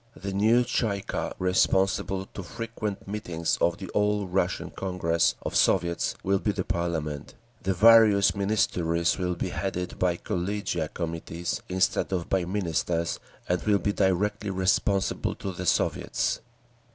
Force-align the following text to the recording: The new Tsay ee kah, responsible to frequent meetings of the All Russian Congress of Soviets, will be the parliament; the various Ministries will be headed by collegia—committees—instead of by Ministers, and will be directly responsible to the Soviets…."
The 0.15 0.33
new 0.33 0.63
Tsay 0.63 0.97
ee 0.97 1.01
kah, 1.01 1.31
responsible 1.37 2.25
to 2.33 2.41
frequent 2.41 3.07
meetings 3.07 3.55
of 3.61 3.77
the 3.77 3.87
All 3.89 4.25
Russian 4.25 4.71
Congress 4.71 5.35
of 5.43 5.55
Soviets, 5.55 6.15
will 6.23 6.39
be 6.39 6.51
the 6.51 6.63
parliament; 6.63 7.35
the 7.61 7.75
various 7.75 8.33
Ministries 8.33 9.19
will 9.19 9.35
be 9.35 9.49
headed 9.49 9.99
by 9.99 10.17
collegia—committees—instead 10.17 12.11
of 12.11 12.31
by 12.31 12.45
Ministers, 12.45 13.19
and 13.47 13.61
will 13.61 13.77
be 13.77 13.93
directly 13.93 14.49
responsible 14.49 15.35
to 15.35 15.51
the 15.51 15.67
Soviets…." 15.67 16.41